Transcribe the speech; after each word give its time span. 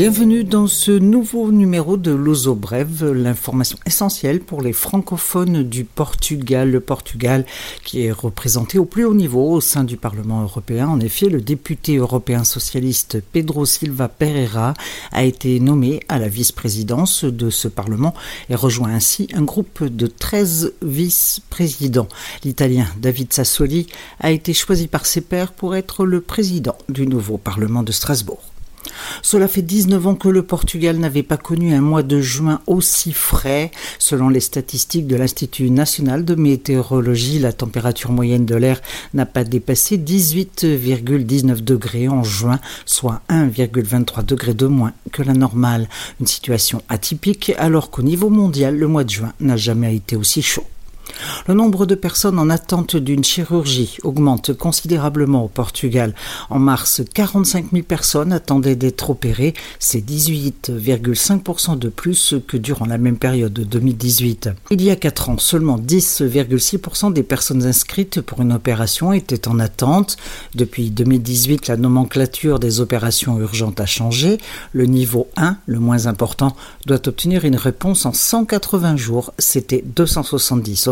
Bienvenue 0.00 0.44
dans 0.44 0.66
ce 0.66 0.92
nouveau 0.92 1.52
numéro 1.52 1.98
de 1.98 2.10
l'Ozo 2.10 2.54
Brève, 2.54 3.12
l'information 3.12 3.76
essentielle 3.84 4.40
pour 4.40 4.62
les 4.62 4.72
francophones 4.72 5.62
du 5.62 5.84
Portugal. 5.84 6.70
Le 6.70 6.80
Portugal 6.80 7.44
qui 7.84 8.06
est 8.06 8.10
représenté 8.10 8.78
au 8.78 8.86
plus 8.86 9.04
haut 9.04 9.12
niveau 9.12 9.50
au 9.50 9.60
sein 9.60 9.84
du 9.84 9.98
Parlement 9.98 10.40
européen. 10.40 10.88
En 10.88 11.00
effet, 11.00 11.28
le 11.28 11.42
député 11.42 11.98
européen 11.98 12.44
socialiste 12.44 13.22
Pedro 13.32 13.66
Silva 13.66 14.08
Pereira 14.08 14.72
a 15.12 15.22
été 15.22 15.60
nommé 15.60 16.00
à 16.08 16.18
la 16.18 16.28
vice-présidence 16.28 17.24
de 17.24 17.50
ce 17.50 17.68
Parlement 17.68 18.14
et 18.48 18.54
rejoint 18.54 18.94
ainsi 18.94 19.28
un 19.34 19.42
groupe 19.42 19.84
de 19.84 20.06
13 20.06 20.72
vice-présidents. 20.80 22.08
L'Italien 22.42 22.86
David 22.96 23.34
Sassoli 23.34 23.86
a 24.18 24.30
été 24.30 24.54
choisi 24.54 24.88
par 24.88 25.04
ses 25.04 25.20
pairs 25.20 25.52
pour 25.52 25.76
être 25.76 26.06
le 26.06 26.22
président 26.22 26.78
du 26.88 27.06
nouveau 27.06 27.36
Parlement 27.36 27.82
de 27.82 27.92
Strasbourg. 27.92 28.40
Cela 29.22 29.48
fait 29.48 29.62
19 29.62 30.06
ans 30.06 30.14
que 30.14 30.28
le 30.28 30.42
Portugal 30.42 30.96
n'avait 30.96 31.22
pas 31.22 31.36
connu 31.36 31.74
un 31.74 31.80
mois 31.80 32.02
de 32.02 32.20
juin 32.20 32.60
aussi 32.66 33.12
frais. 33.12 33.70
Selon 33.98 34.28
les 34.28 34.40
statistiques 34.40 35.06
de 35.06 35.16
l'Institut 35.16 35.70
national 35.70 36.24
de 36.24 36.34
météorologie, 36.34 37.38
la 37.38 37.52
température 37.52 38.12
moyenne 38.12 38.46
de 38.46 38.54
l'air 38.54 38.80
n'a 39.14 39.26
pas 39.26 39.44
dépassé 39.44 39.98
18,19 39.98 41.62
degrés 41.62 42.08
en 42.08 42.22
juin, 42.22 42.60
soit 42.86 43.22
1,23 43.28 44.24
degrés 44.24 44.54
de 44.54 44.66
moins 44.66 44.92
que 45.12 45.22
la 45.22 45.34
normale. 45.34 45.88
Une 46.20 46.26
situation 46.26 46.82
atypique 46.88 47.52
alors 47.58 47.90
qu'au 47.90 48.02
niveau 48.02 48.30
mondial, 48.30 48.76
le 48.76 48.88
mois 48.88 49.04
de 49.04 49.10
juin 49.10 49.32
n'a 49.40 49.56
jamais 49.56 49.94
été 49.94 50.16
aussi 50.16 50.42
chaud. 50.42 50.66
Le 51.46 51.54
nombre 51.54 51.86
de 51.86 51.94
personnes 51.94 52.38
en 52.38 52.50
attente 52.50 52.96
d'une 52.96 53.24
chirurgie 53.24 53.96
augmente 54.02 54.52
considérablement 54.52 55.44
au 55.44 55.48
Portugal. 55.48 56.14
En 56.50 56.58
mars, 56.58 57.02
45 57.14 57.66
000 57.72 57.82
personnes 57.84 58.32
attendaient 58.32 58.76
d'être 58.76 59.10
opérées. 59.10 59.54
C'est 59.78 60.00
18,5% 60.00 61.78
de 61.78 61.88
plus 61.88 62.34
que 62.46 62.56
durant 62.56 62.86
la 62.86 62.98
même 62.98 63.16
période 63.16 63.52
de 63.52 63.64
2018. 63.64 64.50
Il 64.70 64.82
y 64.82 64.90
a 64.90 64.96
4 64.96 65.30
ans, 65.30 65.38
seulement 65.38 65.78
10,6% 65.78 67.12
des 67.12 67.22
personnes 67.22 67.64
inscrites 67.64 68.20
pour 68.20 68.42
une 68.42 68.52
opération 68.52 69.12
étaient 69.12 69.48
en 69.48 69.58
attente. 69.58 70.16
Depuis 70.54 70.90
2018, 70.90 71.68
la 71.68 71.76
nomenclature 71.76 72.58
des 72.58 72.80
opérations 72.80 73.38
urgentes 73.38 73.80
a 73.80 73.86
changé. 73.86 74.38
Le 74.72 74.84
niveau 74.86 75.28
1, 75.36 75.56
le 75.66 75.78
moins 75.78 76.06
important, 76.06 76.54
doit 76.86 77.08
obtenir 77.08 77.44
une 77.44 77.56
réponse 77.56 78.04
en 78.04 78.12
180 78.12 78.96
jours. 78.96 79.32
C'était 79.38 79.82
270 79.84 80.88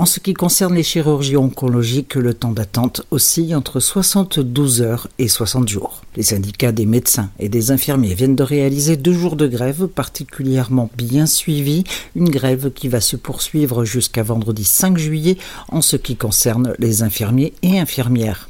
en 0.00 0.06
ce 0.06 0.20
qui 0.20 0.32
concerne 0.32 0.76
les 0.76 0.84
chirurgies 0.84 1.36
oncologiques, 1.36 2.14
le 2.14 2.32
temps 2.32 2.52
d'attente 2.52 3.02
oscille 3.10 3.56
entre 3.56 3.80
72 3.80 4.80
heures 4.80 5.08
et 5.18 5.26
60 5.26 5.68
jours. 5.68 6.02
Les 6.14 6.22
syndicats 6.22 6.70
des 6.70 6.86
médecins 6.86 7.30
et 7.40 7.48
des 7.48 7.72
infirmiers 7.72 8.14
viennent 8.14 8.36
de 8.36 8.44
réaliser 8.44 8.96
deux 8.96 9.12
jours 9.12 9.34
de 9.34 9.48
grève 9.48 9.88
particulièrement 9.88 10.88
bien 10.96 11.26
suivis, 11.26 11.82
une 12.14 12.30
grève 12.30 12.70
qui 12.72 12.86
va 12.86 13.00
se 13.00 13.16
poursuivre 13.16 13.84
jusqu'à 13.84 14.22
vendredi 14.22 14.62
5 14.62 14.96
juillet 14.98 15.36
en 15.68 15.80
ce 15.80 15.96
qui 15.96 16.14
concerne 16.14 16.74
les 16.78 17.02
infirmiers 17.02 17.52
et 17.62 17.80
infirmières. 17.80 18.47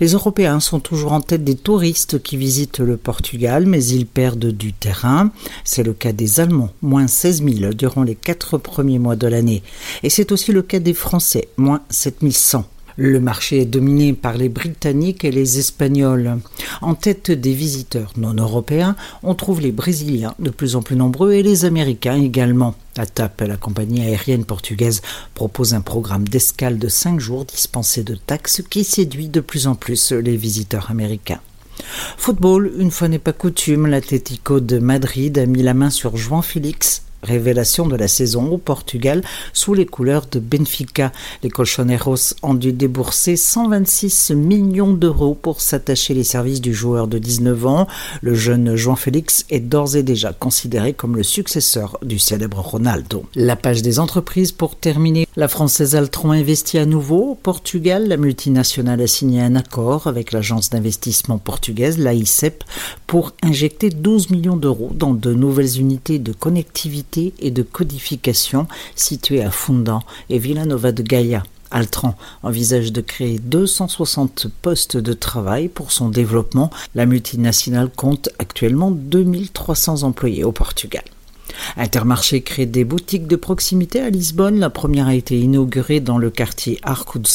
Les 0.00 0.12
Européens 0.12 0.60
sont 0.60 0.80
toujours 0.80 1.12
en 1.12 1.20
tête 1.20 1.44
des 1.44 1.56
touristes 1.56 2.22
qui 2.22 2.36
visitent 2.36 2.80
le 2.80 2.96
Portugal, 2.96 3.66
mais 3.66 3.84
ils 3.84 4.06
perdent 4.06 4.52
du 4.52 4.72
terrain. 4.72 5.30
C'est 5.64 5.82
le 5.82 5.92
cas 5.92 6.12
des 6.12 6.40
Allemands, 6.40 6.72
moins 6.82 7.06
16 7.06 7.44
000 7.44 7.74
durant 7.74 8.02
les 8.02 8.14
quatre 8.14 8.58
premiers 8.58 8.98
mois 8.98 9.16
de 9.16 9.26
l'année. 9.26 9.62
Et 10.02 10.10
c'est 10.10 10.32
aussi 10.32 10.52
le 10.52 10.62
cas 10.62 10.78
des 10.78 10.94
Français, 10.94 11.48
moins 11.56 11.82
7 11.90 12.30
100. 12.30 12.64
Le 13.02 13.18
marché 13.18 13.62
est 13.62 13.64
dominé 13.64 14.12
par 14.12 14.36
les 14.36 14.50
Britanniques 14.50 15.24
et 15.24 15.30
les 15.30 15.58
Espagnols. 15.58 16.36
En 16.82 16.94
tête 16.94 17.30
des 17.30 17.54
visiteurs 17.54 18.12
non 18.18 18.34
européens, 18.34 18.94
on 19.22 19.34
trouve 19.34 19.62
les 19.62 19.72
Brésiliens 19.72 20.34
de 20.38 20.50
plus 20.50 20.76
en 20.76 20.82
plus 20.82 20.96
nombreux 20.96 21.32
et 21.32 21.42
les 21.42 21.64
Américains 21.64 22.20
également. 22.20 22.74
TAP, 22.92 23.40
la 23.40 23.56
compagnie 23.56 24.02
aérienne 24.02 24.44
portugaise, 24.44 25.00
propose 25.32 25.72
un 25.72 25.80
programme 25.80 26.28
d'escale 26.28 26.78
de 26.78 26.88
5 26.88 27.18
jours 27.18 27.46
dispensé 27.46 28.02
de 28.02 28.16
taxes 28.16 28.62
qui 28.68 28.84
séduit 28.84 29.30
de 29.30 29.40
plus 29.40 29.66
en 29.66 29.76
plus 29.76 30.12
les 30.12 30.36
visiteurs 30.36 30.90
américains. 30.90 31.40
Football, 32.18 32.70
une 32.76 32.90
fois 32.90 33.08
n'est 33.08 33.18
pas 33.18 33.32
coutume, 33.32 33.86
l'Atlético 33.86 34.60
de 34.60 34.78
Madrid 34.78 35.38
a 35.38 35.46
mis 35.46 35.62
la 35.62 35.72
main 35.72 35.88
sur 35.88 36.18
Juan 36.18 36.42
Félix 36.42 37.04
Révélation 37.22 37.86
de 37.86 37.96
la 37.96 38.08
saison 38.08 38.50
au 38.50 38.58
Portugal 38.58 39.22
sous 39.52 39.74
les 39.74 39.84
couleurs 39.84 40.26
de 40.30 40.38
Benfica. 40.38 41.12
Les 41.42 41.50
Colchoneros 41.50 42.34
ont 42.42 42.54
dû 42.54 42.72
débourser 42.72 43.36
126 43.36 44.30
millions 44.30 44.94
d'euros 44.94 45.34
pour 45.34 45.60
s'attacher 45.60 46.14
les 46.14 46.24
services 46.24 46.62
du 46.62 46.72
joueur 46.72 47.08
de 47.08 47.18
19 47.18 47.66
ans. 47.66 47.86
Le 48.22 48.34
jeune 48.34 48.74
João 48.74 48.96
Félix 48.96 49.44
est 49.50 49.60
d'ores 49.60 49.96
et 49.96 50.02
déjà 50.02 50.32
considéré 50.32 50.94
comme 50.94 51.16
le 51.16 51.22
successeur 51.22 51.98
du 52.02 52.18
célèbre 52.18 52.60
Ronaldo. 52.60 53.24
La 53.34 53.56
page 53.56 53.82
des 53.82 53.98
entreprises 53.98 54.52
pour 54.52 54.76
terminer. 54.76 55.26
La 55.36 55.48
française 55.48 55.96
Altron 55.96 56.30
investit 56.30 56.78
à 56.78 56.86
nouveau 56.86 57.30
au 57.30 57.34
Portugal. 57.34 58.08
La 58.08 58.16
multinationale 58.16 59.02
a 59.02 59.06
signé 59.06 59.42
un 59.42 59.56
accord 59.56 60.06
avec 60.06 60.32
l'agence 60.32 60.70
d'investissement 60.70 61.38
portugaise, 61.38 61.98
l'AICEP, 61.98 62.64
pour 63.06 63.32
injecter 63.42 63.90
12 63.90 64.30
millions 64.30 64.56
d'euros 64.56 64.90
dans 64.94 65.12
de 65.12 65.34
nouvelles 65.34 65.78
unités 65.78 66.18
de 66.18 66.32
connectivité 66.32 67.09
et 67.18 67.50
de 67.50 67.62
codification 67.62 68.66
située 68.94 69.42
à 69.42 69.50
Fundan 69.50 70.00
et 70.28 70.38
Villanova 70.38 70.92
de 70.92 71.02
Gaia. 71.02 71.42
Altran 71.72 72.16
envisage 72.42 72.92
de 72.92 73.00
créer 73.00 73.38
260 73.38 74.48
postes 74.60 74.96
de 74.96 75.12
travail 75.12 75.68
pour 75.68 75.92
son 75.92 76.08
développement. 76.08 76.70
La 76.96 77.06
multinationale 77.06 77.90
compte 77.94 78.28
actuellement 78.40 78.90
2300 78.90 80.02
employés 80.02 80.42
au 80.42 80.52
Portugal. 80.52 81.04
Intermarché 81.76 82.42
crée 82.42 82.66
des 82.66 82.84
boutiques 82.84 83.26
de 83.26 83.36
proximité 83.36 84.00
à 84.00 84.10
Lisbonne. 84.10 84.58
La 84.58 84.70
première 84.70 85.08
a 85.08 85.14
été 85.14 85.38
inaugurée 85.38 86.00
dans 86.00 86.18
le 86.18 86.30
quartier 86.30 86.78
Arco 86.82 87.18
de 87.18 87.28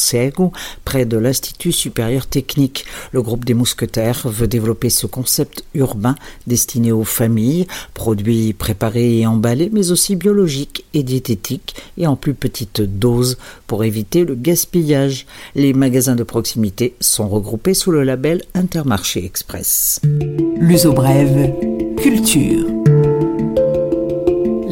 près 0.84 1.06
de 1.06 1.18
l'Institut 1.18 1.72
supérieur 1.72 2.28
technique. 2.28 2.86
Le 3.12 3.22
groupe 3.22 3.46
des 3.46 3.54
mousquetaires 3.54 4.28
veut 4.28 4.48
développer 4.48 4.90
ce 4.90 5.08
concept 5.08 5.64
urbain 5.74 6.16
destiné 6.48 6.92
aux 6.92 7.04
familles, 7.04 7.68
produits 7.94 8.54
préparés 8.54 9.20
et 9.20 9.28
emballés, 9.28 9.70
mais 9.72 9.92
aussi 9.92 10.16
biologiques 10.16 10.86
et 10.94 11.04
diététiques 11.04 11.76
et 11.98 12.08
en 12.08 12.16
plus 12.16 12.34
petite 12.34 12.82
dose 12.82 13.38
pour 13.68 13.84
éviter 13.84 14.26
le 14.26 14.36
gaspillage. 14.36 15.26
Les 15.56 15.74
magasins 15.74 16.16
de 16.16 16.24
proximité 16.24 16.96
sont 17.00 17.28
regroupés 17.28 17.74
sous 17.74 17.92
le 17.92 18.04
label 18.04 18.42
Intermarché 18.54 19.26
Express. 19.26 20.02
L'uso 20.58 20.94
brève, 20.94 21.52
culture. 21.98 22.66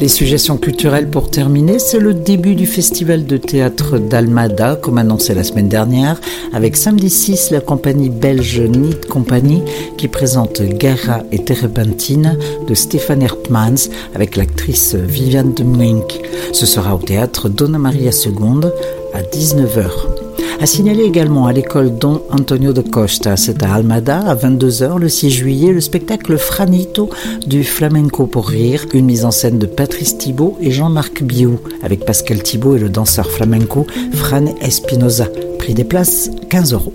Les 0.04 0.08
suggestions 0.08 0.58
culturelles 0.58 1.08
pour 1.08 1.30
terminer, 1.30 1.78
c'est 1.78 1.98
le 1.98 2.12
début 2.12 2.54
du 2.54 2.66
festival 2.66 3.24
de 3.24 3.38
théâtre 3.38 3.96
d'Almada, 3.96 4.76
comme 4.76 4.98
annoncé 4.98 5.32
la 5.32 5.44
semaine 5.44 5.70
dernière, 5.70 6.20
avec 6.52 6.76
samedi 6.76 7.08
6 7.08 7.50
la 7.52 7.60
compagnie 7.60 8.10
belge 8.10 8.60
Need 8.60 9.06
Company 9.06 9.62
qui 9.96 10.08
présente 10.08 10.60
Guerra 10.60 11.22
et 11.32 11.42
Terebentine 11.42 12.36
de 12.68 12.74
Stéphane 12.74 13.22
Hertmans 13.22 13.88
avec 14.14 14.36
l'actrice 14.36 14.94
Viviane 14.94 15.54
de 15.54 15.64
Muink. 15.64 16.20
Ce 16.52 16.66
sera 16.66 16.94
au 16.94 16.98
théâtre 16.98 17.48
Donna 17.48 17.78
Maria 17.78 18.10
II 18.10 18.68
à 19.14 19.22
19h. 19.22 20.23
A 20.60 20.66
signaler 20.66 21.02
également 21.02 21.46
à 21.46 21.52
l'école 21.52 21.98
Don 21.98 22.22
Antonio 22.30 22.72
de 22.72 22.80
Costa, 22.80 23.36
c'est 23.36 23.62
à 23.62 23.74
Almada, 23.74 24.20
à 24.20 24.34
22h 24.34 24.98
le 24.98 25.08
6 25.08 25.30
juillet, 25.30 25.72
le 25.72 25.80
spectacle 25.80 26.38
Franito 26.38 27.10
du 27.46 27.64
Flamenco 27.64 28.26
pour 28.26 28.48
rire, 28.48 28.86
une 28.94 29.04
mise 29.04 29.24
en 29.24 29.30
scène 29.30 29.58
de 29.58 29.66
Patrice 29.66 30.16
Thibault 30.16 30.56
et 30.60 30.70
Jean-Marc 30.70 31.22
Biou, 31.22 31.58
avec 31.82 32.04
Pascal 32.06 32.42
Thibault 32.42 32.76
et 32.76 32.78
le 32.78 32.88
danseur 32.88 33.30
flamenco 33.30 33.86
Fran 34.14 34.46
Espinoza. 34.60 35.28
Prix 35.58 35.74
des 35.74 35.84
places 35.84 36.30
15 36.48 36.72
euros. 36.72 36.92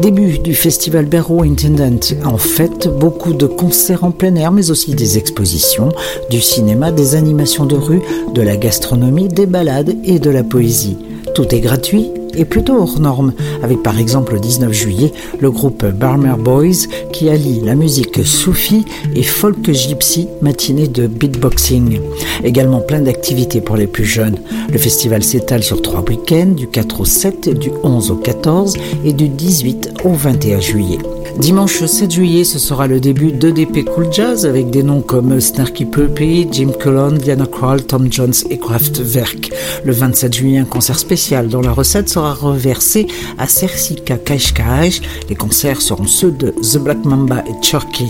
Début 0.00 0.38
du 0.38 0.54
festival 0.54 1.06
Berro 1.06 1.42
Intendant. 1.42 1.98
En 2.24 2.38
fait, 2.38 2.88
beaucoup 2.88 3.32
de 3.32 3.46
concerts 3.46 4.04
en 4.04 4.10
plein 4.10 4.34
air, 4.36 4.52
mais 4.52 4.70
aussi 4.70 4.94
des 4.94 5.18
expositions, 5.18 5.88
du 6.30 6.40
cinéma, 6.40 6.92
des 6.92 7.14
animations 7.14 7.66
de 7.66 7.76
rue, 7.76 8.02
de 8.32 8.42
la 8.42 8.56
gastronomie, 8.56 9.28
des 9.28 9.46
balades 9.46 9.96
et 10.04 10.18
de 10.18 10.30
la 10.30 10.44
poésie. 10.44 10.98
Tout 11.34 11.54
est 11.54 11.60
gratuit 11.60 12.10
et 12.36 12.44
plutôt 12.44 12.76
hors 12.78 13.00
norme, 13.00 13.32
avec 13.62 13.82
par 13.82 13.98
exemple 13.98 14.34
le 14.34 14.40
19 14.40 14.72
juillet 14.72 15.12
le 15.40 15.50
groupe 15.50 15.84
Barmer 15.84 16.34
Boys 16.38 16.86
qui 17.12 17.28
allie 17.28 17.60
la 17.60 17.74
musique 17.74 18.24
soufi 18.24 18.84
et 19.14 19.22
folk 19.22 19.70
gypsy 19.72 20.28
matinée 20.42 20.88
de 20.88 21.06
beatboxing. 21.06 22.00
Également 22.44 22.80
plein 22.80 23.00
d'activités 23.00 23.60
pour 23.60 23.76
les 23.76 23.86
plus 23.86 24.04
jeunes. 24.04 24.38
Le 24.70 24.78
festival 24.78 25.22
s'étale 25.22 25.62
sur 25.62 25.82
trois 25.82 26.02
week-ends, 26.02 26.52
du 26.56 26.68
4 26.68 27.00
au 27.00 27.04
7, 27.04 27.58
du 27.58 27.70
11 27.82 28.10
au 28.10 28.16
14 28.16 28.74
et 29.04 29.12
du 29.12 29.28
18 29.28 29.94
au 30.04 30.12
21 30.12 30.60
juillet. 30.60 30.98
Dimanche 31.38 31.84
7 31.84 32.10
juillet, 32.10 32.44
ce 32.44 32.58
sera 32.58 32.86
le 32.86 32.98
début 32.98 33.30
d'EDP 33.30 33.84
Cool 33.84 34.10
Jazz 34.10 34.46
avec 34.46 34.70
des 34.70 34.82
noms 34.82 35.02
comme 35.02 35.38
Snarky 35.38 35.84
Puppy, 35.84 36.48
Jim 36.50 36.70
Cullen, 36.80 37.18
Diana 37.18 37.44
Krall, 37.44 37.82
Tom 37.82 38.10
Jones 38.10 38.32
et 38.48 38.56
Kraftwerk. 38.56 39.50
Le 39.84 39.92
27 39.92 40.34
juillet, 40.34 40.58
un 40.58 40.64
concert 40.64 40.98
spécial 40.98 41.48
dont 41.48 41.60
la 41.60 41.72
recette 41.72 42.08
sera 42.08 42.25
reversé 42.32 43.06
à 43.38 43.46
Sersika 43.46 44.16
Kashkash. 44.16 45.00
Les 45.28 45.34
concerts 45.34 45.82
seront 45.82 46.06
ceux 46.06 46.30
de 46.30 46.50
The 46.50 46.78
Black 46.78 47.04
Mamba 47.04 47.42
et 47.46 47.60
Turkey. 47.60 48.08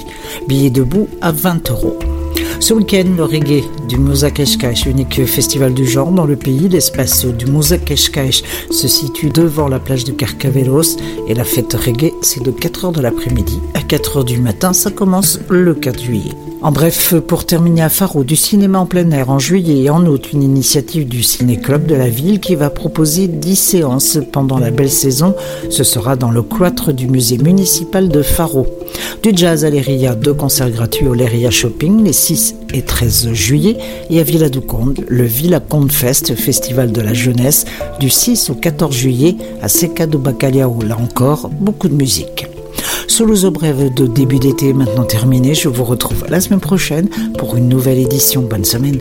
Billets 0.48 0.70
debout 0.70 1.08
à 1.20 1.32
20 1.32 1.70
euros. 1.70 1.98
Ce 2.58 2.72
week-end, 2.72 3.04
le 3.16 3.24
reggae 3.24 3.64
du 3.86 3.98
Moussa 3.98 4.28
unique 4.86 5.24
festival 5.26 5.74
du 5.74 5.86
genre 5.86 6.10
dans 6.10 6.24
le 6.24 6.36
pays. 6.36 6.68
L'espace 6.68 7.26
du 7.26 7.46
Moussa 7.46 7.76
se 8.70 8.88
situe 8.88 9.28
devant 9.28 9.68
la 9.68 9.78
plage 9.78 10.04
de 10.04 10.12
Carcavelos 10.12 10.96
et 11.28 11.34
la 11.34 11.44
fête 11.44 11.74
reggae, 11.74 12.12
c'est 12.22 12.42
de 12.42 12.50
4h 12.50 12.94
de 12.94 13.00
l'après-midi 13.00 13.60
à 13.74 13.80
4h 13.80 14.24
du 14.24 14.38
matin. 14.38 14.72
Ça 14.72 14.90
commence 14.90 15.38
le 15.50 15.74
4 15.74 16.02
juillet. 16.02 16.32
En 16.62 16.72
bref, 16.72 17.14
pour 17.28 17.44
terminer 17.44 17.82
à 17.82 17.90
Faro, 17.90 18.24
du 18.24 18.34
cinéma 18.34 18.80
en 18.80 18.86
plein 18.86 19.10
air 19.10 19.30
en 19.30 19.38
juillet 19.38 19.84
et 19.84 19.90
en 19.90 20.04
août, 20.06 20.30
une 20.32 20.42
initiative 20.42 21.06
du 21.06 21.22
Ciné-Club 21.22 21.86
de 21.86 21.94
la 21.94 22.08
ville 22.08 22.40
qui 22.40 22.54
va 22.54 22.70
proposer 22.70 23.28
10 23.28 23.56
séances 23.56 24.18
pendant 24.32 24.58
la 24.58 24.70
belle 24.70 24.90
saison. 24.90 25.34
Ce 25.68 25.84
sera 25.84 26.16
dans 26.16 26.30
le 26.30 26.42
cloître 26.42 26.92
du 26.92 27.06
musée 27.06 27.38
municipal 27.38 28.08
de 28.08 28.22
Faro. 28.22 28.66
Du 29.22 29.32
jazz 29.34 29.64
à 29.64 29.70
l'Eria, 29.70 30.14
deux 30.14 30.34
concerts 30.34 30.70
gratuits 30.70 31.06
au 31.06 31.14
Leria 31.14 31.50
Shopping 31.50 32.02
les 32.02 32.12
6 32.12 32.45
et 32.72 32.82
13 32.82 33.32
juillet 33.32 33.76
et 34.10 34.20
à 34.20 34.22
Villa 34.22 34.48
du 34.48 34.60
Conde, 34.60 35.04
le 35.08 35.24
Villa 35.24 35.60
Conde 35.60 35.92
Fest, 35.92 36.34
festival 36.34 36.92
de 36.92 37.00
la 37.00 37.14
jeunesse, 37.14 37.64
du 38.00 38.10
6 38.10 38.50
au 38.50 38.54
14 38.54 38.94
juillet 38.94 39.36
à 39.62 39.68
Seca 39.68 40.06
do 40.06 40.18
Bacalhau. 40.18 40.82
Là 40.82 40.96
encore, 40.98 41.48
beaucoup 41.48 41.88
de 41.88 41.94
musique. 41.94 42.46
Sous 43.08 43.50
brève 43.50 43.92
de 43.94 44.06
début 44.06 44.38
d'été 44.38 44.72
maintenant 44.72 45.04
terminé, 45.04 45.54
je 45.54 45.68
vous 45.68 45.84
retrouve 45.84 46.24
la 46.28 46.40
semaine 46.40 46.60
prochaine 46.60 47.08
pour 47.38 47.56
une 47.56 47.68
nouvelle 47.68 47.98
édition. 47.98 48.42
Bonne 48.42 48.64
semaine. 48.64 48.98